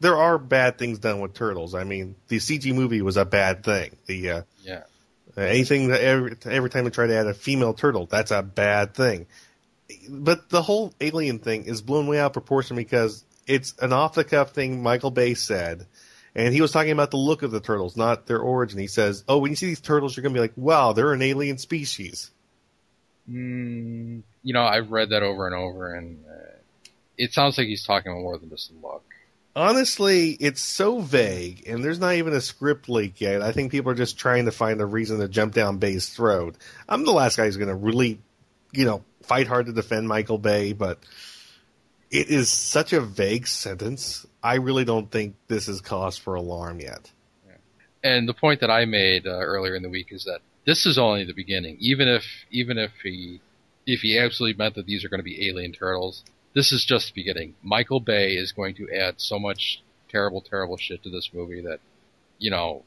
[0.00, 1.74] there are bad things done with turtles.
[1.74, 3.96] I mean, the CG movie was a bad thing.
[4.06, 4.82] The uh, Yeah.
[5.36, 8.94] anything that every every time they try to add a female turtle, that's a bad
[8.94, 9.26] thing.
[10.08, 14.14] But the whole alien thing is blown way out of proportion because it's an off
[14.14, 15.86] the cuff thing Michael Bay said.
[16.34, 18.78] And he was talking about the look of the turtles, not their origin.
[18.78, 21.12] He says, "Oh, when you see these turtles, you're going to be like, wow, they're
[21.12, 22.30] an alien species."
[23.30, 26.58] Mm, you know, I've read that over and over, and uh,
[27.16, 29.04] it sounds like he's talking about more than just a look.
[29.56, 33.42] Honestly, it's so vague, and there's not even a script leak yet.
[33.42, 36.56] I think people are just trying to find a reason to jump down Bay's throat.
[36.88, 38.20] I'm the last guy who's going to really,
[38.72, 41.00] you know, fight hard to defend Michael Bay, but
[42.10, 44.26] it is such a vague sentence.
[44.42, 47.10] I really don't think this is cause for alarm yet.
[48.02, 50.98] And the point that I made uh, earlier in the week is that this is
[50.98, 51.76] only the beginning.
[51.80, 53.40] Even if even if he
[53.86, 56.22] if he absolutely meant that these are going to be alien turtles,
[56.54, 57.54] this is just the beginning.
[57.62, 61.80] Michael Bay is going to add so much terrible, terrible shit to this movie that
[62.38, 62.84] you know,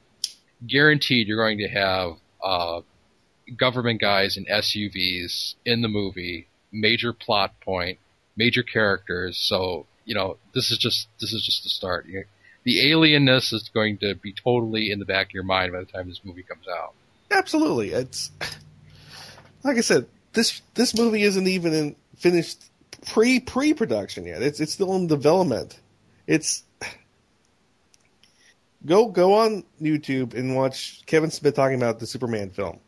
[0.65, 2.81] guaranteed you're going to have uh,
[3.57, 7.99] government guys in SUVs in the movie, major plot point,
[8.41, 9.37] major characters.
[9.37, 12.07] So you know, this is just this is just the start.
[12.07, 12.25] You
[12.63, 15.85] the alienness is going to be totally in the back of your mind by the
[15.85, 16.93] time this movie comes out.
[17.31, 18.31] Absolutely, it's
[19.63, 20.07] like I said.
[20.33, 22.63] This this movie isn't even in finished
[23.05, 24.41] pre pre production yet.
[24.41, 25.77] It's it's still in development.
[26.25, 26.63] It's
[28.85, 32.79] go go on YouTube and watch Kevin Smith talking about the Superman film.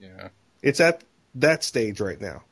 [0.00, 0.28] Yeah.
[0.62, 1.04] It's at
[1.36, 2.42] that stage right now,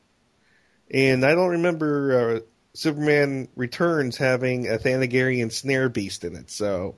[0.91, 2.39] and I don't remember uh,
[2.73, 6.49] Superman Returns having a Thanagarian snare beast in it.
[6.49, 6.95] So,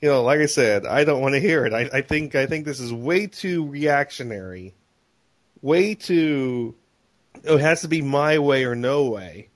[0.00, 1.72] you know, like I said, I don't want to hear it.
[1.72, 4.74] I, I think I think this is way too reactionary,
[5.62, 6.74] way too.
[7.46, 9.48] oh, It has to be my way or no way,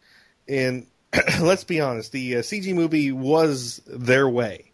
[0.49, 0.87] and
[1.41, 4.73] let's be honest, the uh, CG movie was their way.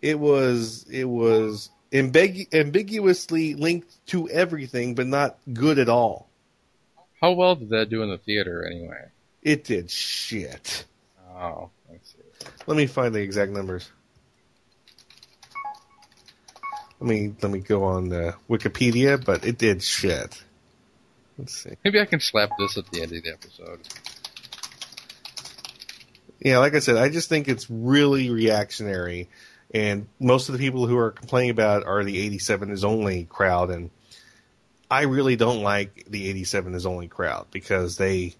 [0.00, 6.27] It was it was ambig- ambiguously linked to everything, but not good at all.
[7.20, 9.06] How well did that do in the theater anyway?
[9.42, 10.84] It did shit.
[11.36, 12.46] Oh, let's see.
[12.66, 13.90] Let me find the exact numbers.
[17.00, 20.42] Let me let me go on uh, Wikipedia, but it did shit.
[21.38, 21.76] Let's see.
[21.84, 23.80] Maybe I can slap this at the end of the episode.
[26.40, 29.28] Yeah, like I said, I just think it's really reactionary,
[29.72, 33.24] and most of the people who are complaining about it are the 87 is only
[33.24, 33.90] crowd, and
[34.90, 38.34] I really don't like the 87 is only crowd because they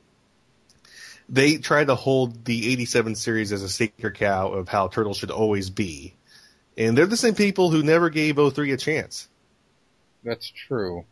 [1.29, 5.31] they try to hold the 87 series as a sacred cow of how turtles should
[5.31, 6.15] always be,
[6.77, 9.29] and they're the same people who never gave 03 a chance.
[10.25, 11.05] That's true.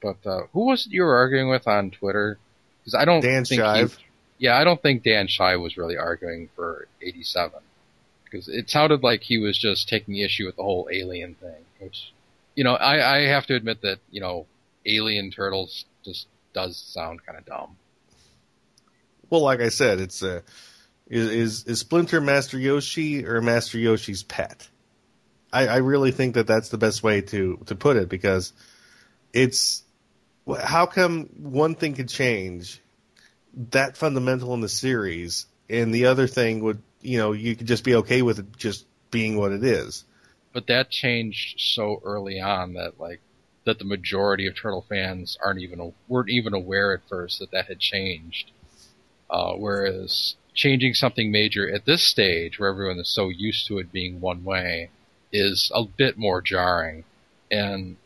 [0.00, 2.38] But uh, who was it you were arguing with on Twitter?
[2.80, 3.96] Because I don't Dan think Shive.
[3.96, 4.04] He,
[4.46, 7.60] yeah, I don't think Dan Shive was really arguing for 87.
[8.24, 11.64] Because it sounded like he was just taking issue with the whole alien thing.
[11.80, 12.12] Which,
[12.58, 14.46] you know, I, I have to admit that, you know,
[14.84, 17.76] alien turtles just does sound kind of dumb.
[19.30, 20.40] Well, like I said, it's uh,
[21.06, 24.68] is, is is Splinter Master Yoshi or Master Yoshi's pet?
[25.52, 28.52] I, I really think that that's the best way to to put it because
[29.32, 29.84] it's
[30.60, 32.82] how come one thing could change
[33.70, 37.84] that fundamental in the series and the other thing would you know you could just
[37.84, 40.04] be okay with it just being what it is.
[40.52, 43.20] But that changed so early on that like
[43.64, 47.66] that the majority of turtle fans aren't even weren't even aware at first that that
[47.66, 48.50] had changed.
[49.30, 53.92] Uh, whereas changing something major at this stage, where everyone is so used to it
[53.92, 54.90] being one way,
[55.32, 57.04] is a bit more jarring.
[57.50, 57.96] And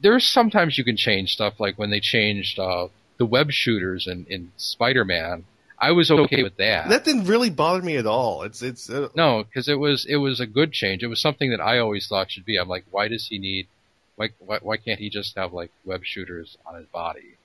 [0.00, 4.26] there's sometimes you can change stuff, like when they changed uh, the web shooters in,
[4.28, 5.44] in Spider-Man.
[5.78, 6.88] I was okay with that.
[6.88, 8.42] That didn't really bother me at all.
[8.42, 11.02] It's it's uh, no, because it was it was a good change.
[11.02, 12.56] It was something that I always thought should be.
[12.56, 13.68] I'm like, why does he need?
[14.16, 17.36] Why why, why can't he just have like web shooters on his body?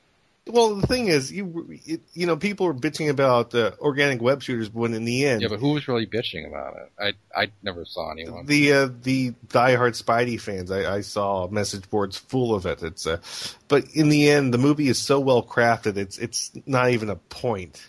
[0.51, 0.75] well.
[0.75, 4.69] The thing is, you it, you know, people are bitching about uh, organic web shooters,
[4.69, 7.15] but when in the end, Yeah, but who was really bitching about it?
[7.35, 8.45] I I never saw anyone.
[8.45, 12.83] the uh, the diehard Spidey fans, I, I saw message boards full of it.
[12.83, 13.19] It's uh,
[13.67, 15.97] but in the end, the movie is so well crafted.
[15.97, 17.81] It's it's not even a point.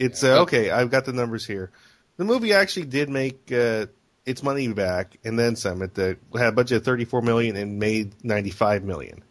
[0.00, 0.70] It's uh, okay.
[0.70, 1.70] I've got the numbers here.
[2.16, 3.86] The movie actually did make uh,
[4.24, 5.82] its money back and then some.
[5.82, 9.22] It uh, had a budget of thirty four million and made ninety five million.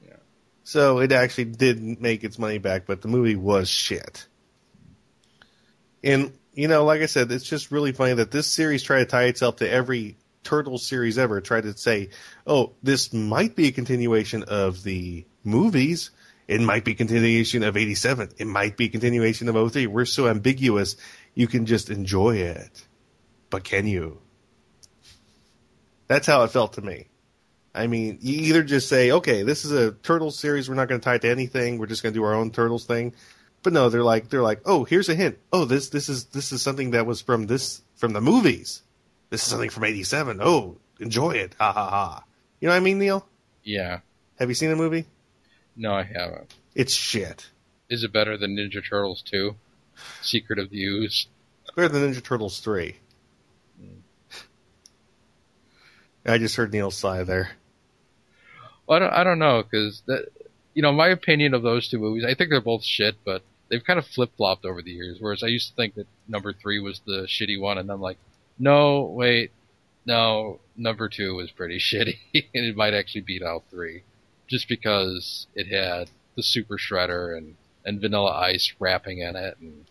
[0.00, 0.14] Yeah.
[0.62, 4.28] So it actually did make its money back, but the movie was shit.
[6.04, 9.06] And you know, like I said, it's just really funny that this series tried to
[9.06, 11.40] tie itself to every turtle series ever.
[11.40, 12.10] Tried to say,
[12.46, 16.12] "Oh, this might be a continuation of the movies.
[16.52, 18.30] It might be continuation of '87.
[18.36, 19.86] It might be continuation of 03.
[19.86, 20.96] We're so ambiguous.
[21.34, 22.86] You can just enjoy it,
[23.50, 24.18] but can you?"
[26.08, 27.06] That's how it felt to me.
[27.74, 30.68] I mean, you either just say, "Okay, this is a Turtles series.
[30.68, 31.78] We're not going to tie it to anything.
[31.78, 33.14] We're just going to do our own Turtles thing."
[33.62, 35.38] But no, they're like they're like, oh, here's a hint.
[35.52, 38.82] Oh, this this is this is something that was from this from the movies.
[39.30, 40.40] This is something from '87.
[40.42, 41.54] Oh, enjoy it.
[41.58, 42.24] Ha ha ha.
[42.60, 43.26] You know what I mean, Neil?
[43.64, 44.00] yeah,
[44.38, 45.06] Have you seen the movie?
[45.76, 46.54] No, I haven't.
[46.74, 47.50] It's shit.
[47.88, 49.54] Is it better than Ninja Turtles 2?
[50.22, 51.28] Secret of the Ooze?
[51.64, 52.96] It's better than Ninja Turtles three.
[53.80, 54.00] Hmm.
[56.24, 57.52] I just heard Neil sigh there.
[58.86, 60.02] Well, I don't, I don't know because
[60.74, 63.84] you know, my opinion of those two movies, I think they're both shit, but they've
[63.84, 65.18] kind of flip flopped over the years.
[65.20, 68.18] Whereas I used to think that number three was the shitty one, and I'm like,
[68.58, 69.52] no, wait,
[70.04, 74.02] no, number two was pretty shitty, and it might actually beat out three,
[74.48, 79.84] just because it had the Super Shredder and and Vanilla Ice rapping in it, and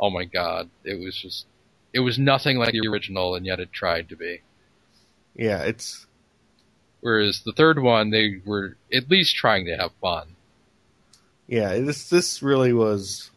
[0.00, 1.46] oh my god, it was just,
[1.92, 4.40] it was nothing like the original, and yet it tried to be.
[5.36, 6.06] Yeah, it's
[7.00, 10.36] Whereas the third one, they were at least trying to have fun.
[11.46, 11.78] yeah.
[11.78, 13.30] This this really was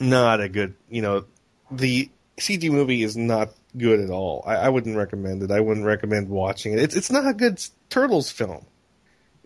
[0.00, 0.74] not a good.
[0.88, 1.24] You know,
[1.70, 4.42] the CG movie is not good at all.
[4.46, 5.50] I, I wouldn't recommend it.
[5.50, 6.78] I wouldn't recommend watching it.
[6.78, 8.64] It's it's not a good Turtles film.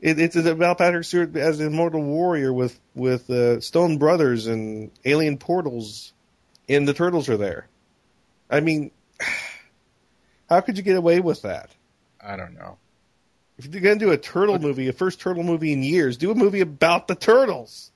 [0.00, 4.90] It, it's about Patrick Stewart as an immortal warrior with with uh, Stone Brothers and
[5.04, 6.12] alien portals,
[6.68, 7.68] and the turtles are there.
[8.48, 8.90] I mean,
[10.48, 11.70] how could you get away with that?
[12.20, 12.78] I don't know.
[13.58, 16.34] If you're gonna do a turtle movie, a first turtle movie in years, do a
[16.34, 17.92] movie about the turtles.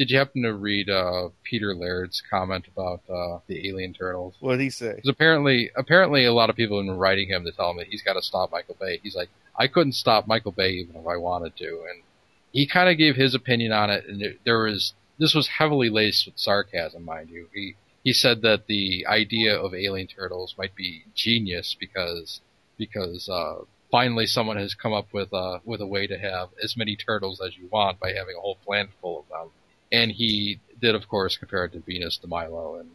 [0.00, 4.34] Did you happen to read uh, Peter Laird's comment about uh, the alien turtles?
[4.40, 4.94] What did he say?
[4.94, 7.88] Because apparently, apparently, a lot of people have been writing him to tell him that
[7.88, 8.98] he's got to stop Michael Bay.
[9.02, 12.02] He's like, I couldn't stop Michael Bay even if I wanted to, and
[12.50, 14.06] he kind of gave his opinion on it.
[14.08, 17.48] And there, was this was heavily laced with sarcasm, mind you.
[17.52, 22.40] He he said that the idea of alien turtles might be genius because
[22.78, 26.74] because uh, finally someone has come up with uh, with a way to have as
[26.74, 29.50] many turtles as you want by having a whole planet full of them.
[29.92, 32.90] And he did, of course, compare it to Venus de Milo and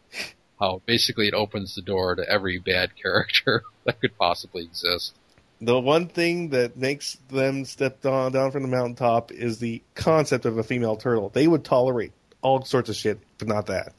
[0.58, 5.14] how basically it opens the door to every bad character that could possibly exist.
[5.60, 10.44] The one thing that makes them step down, down from the mountaintop is the concept
[10.44, 11.30] of a female turtle.
[11.30, 13.94] They would tolerate all sorts of shit, but not that.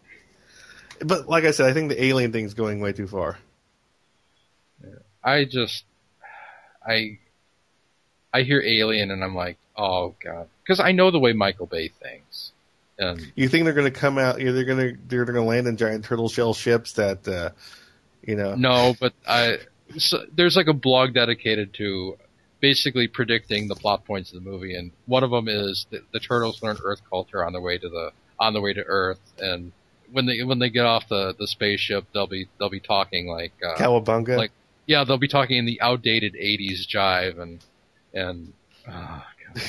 [1.04, 3.38] But like I said, I think the alien thing is going way too far.
[5.24, 5.84] I just,
[6.86, 7.20] I,
[8.34, 11.90] I hear Alien and I'm like, oh god, because I know the way Michael Bay
[11.90, 12.54] thinks,
[12.98, 14.40] and You think they're going to come out?
[14.40, 17.28] You know, They're going to they're going to land in giant turtle shell ships that,
[17.28, 17.52] uh,
[18.24, 18.56] you know.
[18.56, 19.60] no, but I,
[19.98, 22.18] so, there's like a blog dedicated to
[22.60, 26.20] basically predicting the plot points of the movie, and one of them is that the
[26.20, 29.72] turtles learn Earth culture on the way to the on the way to Earth, and
[30.12, 33.54] when they when they get off the the spaceship, they'll be they'll be talking like
[33.66, 34.38] uh, Cowabunga.
[34.38, 34.52] like
[34.86, 37.60] yeah, they'll be talking in the outdated '80s jive, and
[38.14, 38.54] and
[38.88, 39.64] oh, God.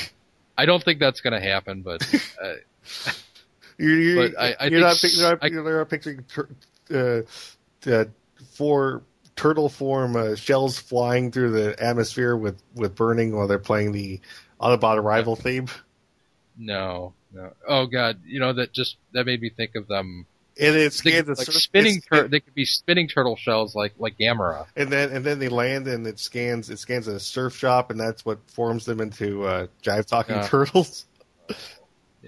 [0.57, 2.03] I don't think that's going to happen, but
[2.43, 2.55] uh,
[3.79, 6.49] You're, you're, But I- I you're not, you're not, you're not picturing tur-
[6.93, 8.05] uh, uh,
[8.55, 9.03] four
[9.37, 14.21] turtle form uh, shells flying through the atmosphere with, with burning while they're playing the
[14.61, 15.69] Autobot Arrival theme.
[16.57, 17.53] no, no.
[17.69, 20.27] Oh God, you know that just that made me think of them.
[20.61, 21.99] And it's They the like surf- spinning.
[21.99, 24.67] it's- Tur- they could be spinning turtle shells like like Gamera.
[24.75, 28.01] and then and then they land and it scans it scans a surf shop and
[28.01, 30.49] that's what forms them into uh, jive talking Yeah.
[30.49, 31.07] turtles.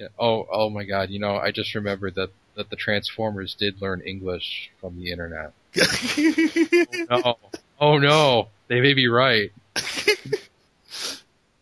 [0.01, 0.09] Yeah.
[0.19, 1.11] Oh oh my God.
[1.11, 5.53] You know, I just remembered that that the Transformers did learn English from the internet.
[7.11, 7.37] No.
[7.79, 8.49] oh no.
[8.69, 9.53] They may be right.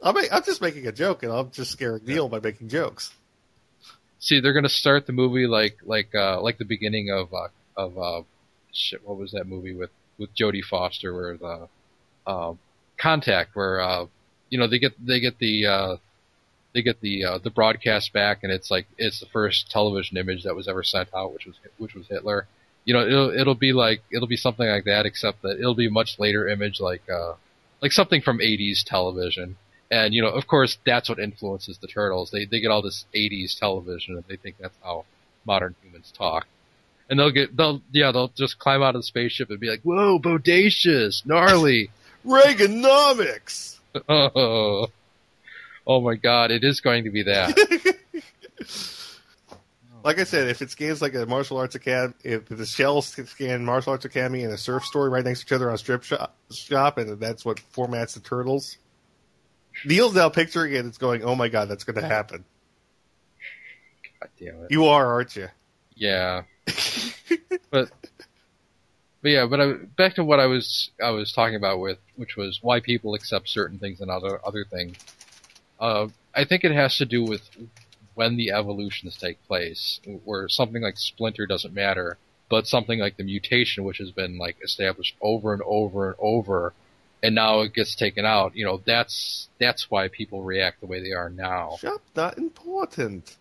[0.01, 3.13] I'm, I'm just making a joke and I'm just scaring Neil by making jokes.
[4.21, 7.99] See, they're gonna start the movie like like uh like the beginning of uh of
[7.99, 8.23] uh
[8.73, 9.05] shit.
[9.05, 11.69] What was that movie with with Jodie Foster where the
[12.25, 12.55] uh,
[12.99, 14.07] Contact where uh
[14.49, 15.97] you know they get they get the uh
[16.75, 20.45] they get the uh, the broadcast back and it's like it's the first television image
[20.45, 22.47] that was ever sent out which was which was Hitler.
[22.85, 25.87] You know it'll it'll be like it'll be something like that except that it'll be
[25.87, 27.35] a much later image like uh
[27.83, 29.57] like something from 80s television.
[29.91, 32.31] And you know, of course, that's what influences the turtles.
[32.31, 35.07] They they get all this '80s television, and they think that's how
[35.47, 36.47] modern humans talk.
[37.09, 39.81] And they'll get they'll yeah they'll just climb out of the spaceship and be like,
[39.83, 41.91] "Whoa, bodacious, gnarly."
[42.27, 43.79] Reaganomics.
[44.09, 44.89] oh,
[45.89, 46.53] oh my God!
[46.53, 47.57] It is going to be that.
[50.05, 53.65] like I said, if it scans like a martial arts academy, if the shell scan
[53.65, 56.05] martial arts academy and a surf story right next to each other on a strip
[56.05, 58.77] shop, shop and that's what formats the turtles.
[59.85, 60.87] Neil's now picturing it.
[60.87, 62.45] It's going, oh my god, that's going to happen.
[64.21, 64.71] God damn it!
[64.71, 65.49] You are, aren't you?
[65.95, 66.43] Yeah,
[67.71, 67.91] but
[69.21, 72.37] but yeah, but I, back to what I was I was talking about with which
[72.37, 74.97] was why people accept certain things and other other things.
[75.79, 77.43] Uh, I think it has to do with
[78.15, 82.19] when the evolutions take place, where something like Splinter doesn't matter,
[82.51, 86.73] but something like the mutation, which has been like established over and over and over,
[87.23, 88.57] and now it gets taken out.
[88.57, 91.77] You know, that's that's why people react the way they are now.
[91.81, 93.37] Shop not important.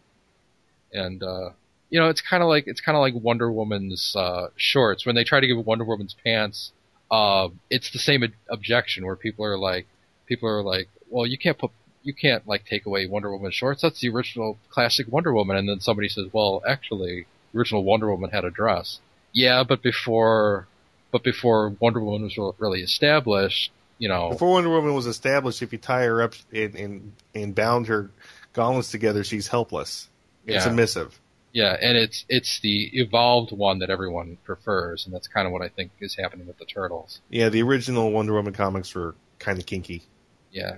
[0.93, 1.49] And uh,
[1.89, 5.15] you know, it's kind of like it's kind of like Wonder Woman's uh, shorts when
[5.15, 6.71] they try to give Wonder Woman's pants.
[7.09, 9.87] Uh, it's the same objection where people are like,
[10.25, 11.71] people are like, well, you can't put,
[12.07, 13.81] you can't like take away Wonder Woman's shorts.
[13.81, 15.57] That's the original classic Wonder Woman.
[15.57, 18.99] And then somebody says, well, actually, original Wonder Woman had a dress.
[19.33, 20.67] Yeah, but before,
[21.11, 25.73] but before Wonder Woman was really established, you know, before Wonder Woman was established, if
[25.73, 28.09] you tie her up and and, and bound her
[28.53, 30.07] gauntlets together, she's helpless
[30.45, 30.61] and Yeah.
[30.61, 31.19] submissive.
[31.51, 35.61] Yeah, and it's it's the evolved one that everyone prefers, and that's kind of what
[35.63, 37.19] I think is happening with the turtles.
[37.29, 40.03] Yeah, the original Wonder Woman comics were kind of kinky.
[40.51, 40.77] Yeah,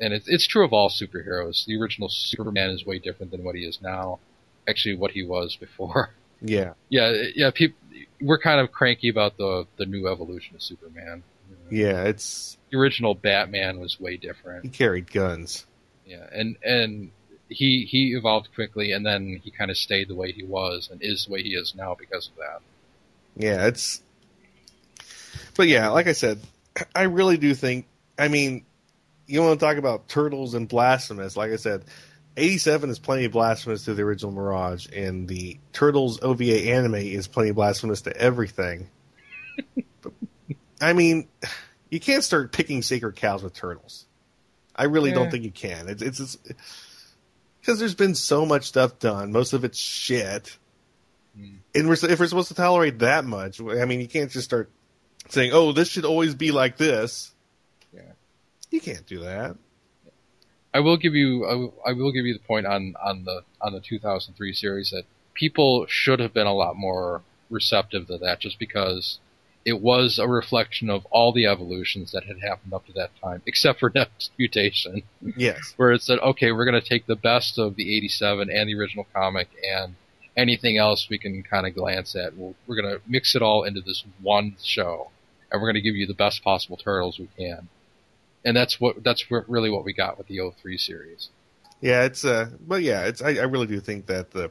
[0.00, 1.64] and it's it's true of all superheroes.
[1.66, 4.18] The original Superman is way different than what he is now.
[4.68, 6.10] Actually, what he was before.
[6.40, 7.50] Yeah, Yeah, yeah.
[7.50, 7.76] People,
[8.20, 11.24] we're kind of cranky about the the new evolution of Superman.
[11.68, 14.62] yeah, it's The original Batman was way different.
[14.64, 15.66] he carried guns.
[16.06, 17.10] Yeah, and and
[17.48, 21.02] he he evolved quickly, and then he kind of stayed the way he was, and
[21.02, 22.60] is the way he is now because of that.
[23.36, 24.00] Yeah, it's.
[25.56, 26.38] But yeah, like I said,
[26.94, 27.86] I really do think.
[28.16, 28.64] I mean,
[29.28, 31.36] you want to talk about turtles and blasphemous?
[31.36, 31.84] Like I said,
[32.36, 37.52] eighty-seven is plenty blasphemous to the original Mirage, and the Turtles OVA anime is plenty
[37.52, 38.88] blasphemous to everything.
[40.02, 40.12] But,
[40.80, 41.28] I mean,
[41.90, 44.06] you can't start picking sacred cows with turtles.
[44.74, 45.16] I really Yeah.
[45.16, 45.88] don't think you can.
[45.88, 46.38] It's it's
[47.60, 49.32] because there's been so much stuff done.
[49.32, 50.56] Most of it's shit.
[51.36, 51.56] Hmm.
[51.74, 54.70] And we're, if we're supposed to tolerate that much, I mean, you can't just start
[55.28, 57.32] saying, "Oh, this should always be like this."
[58.70, 59.56] You can't do that.
[60.74, 63.42] I will give you I will- I will give you the point on on the
[63.60, 65.04] on the 2003 series that
[65.34, 69.18] people should have been a lot more receptive to that just because
[69.64, 73.40] it was a reflection of all the evolutions that had happened up to that time
[73.46, 75.02] except for Next Mutation
[75.36, 75.72] Yes.
[75.76, 78.74] where it said okay we're going to take the best of the 87 and the
[78.74, 79.94] original comic and
[80.36, 83.80] anything else we can kind of glance at we're going to mix it all into
[83.80, 85.10] this one show
[85.50, 87.68] and we're going to give you the best possible turtles we can
[88.44, 91.30] and that's what that's really what we got with the 03 series
[91.80, 94.50] Yeah, it's uh, but yeah, it's I, I really do think that the,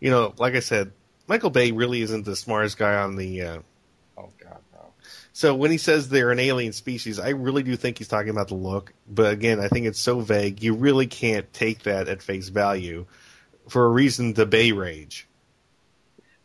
[0.00, 0.92] you know, like I said,
[1.26, 3.42] Michael Bay really isn't the smartest guy on the.
[3.42, 3.58] Uh,
[4.16, 4.92] oh god no
[5.32, 8.48] so when he says they're an alien species, I really do think he's talking about
[8.48, 8.92] the look.
[9.08, 13.06] But again, I think it's so vague, you really can't take that at face value,
[13.68, 15.28] for a reason the Bay rage.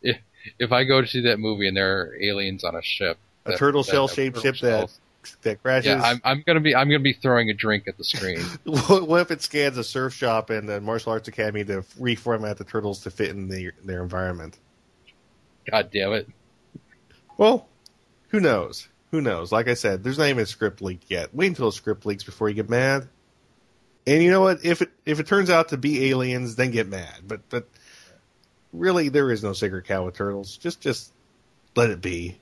[0.02, 0.18] if
[0.58, 3.16] if i go to see that movie and there are aliens on a ship
[3.46, 4.90] A that- turtle shell shaped ship that
[5.42, 5.86] that crashes.
[5.86, 8.40] yeah i'm i'm going to be i'm to be throwing a drink at the screen
[8.64, 12.56] What, what if it scans a surf shop and the martial arts academy to reformat
[12.56, 14.58] the turtles to fit in their their environment?
[15.70, 16.28] god damn it
[17.36, 17.68] Well,
[18.28, 18.88] who knows?
[19.12, 19.52] Who knows?
[19.52, 21.32] Like I said, there's not even a script leak yet.
[21.34, 23.08] Wait until a script leaks before you get mad.
[24.06, 24.64] And you know what?
[24.64, 27.20] If it if it turns out to be aliens, then get mad.
[27.26, 27.68] But but
[28.72, 30.56] really, there is no sacred cow with turtles.
[30.56, 31.12] Just just
[31.76, 32.38] let it be.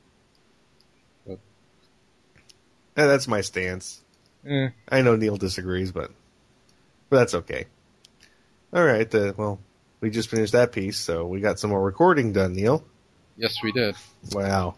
[2.97, 3.07] Yep.
[3.07, 4.01] That's my stance.
[4.47, 6.11] Eh, I know Neil disagrees, but
[7.09, 7.67] but that's okay.
[8.73, 9.13] All right.
[9.15, 9.59] Uh, well,
[10.01, 12.85] we just finished that piece, so we got some more recording done, Neil.
[13.37, 13.95] yes we did
[14.33, 14.75] Wow.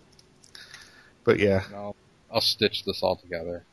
[1.25, 1.97] But yeah, I'll,
[2.31, 3.65] I'll stitch this all together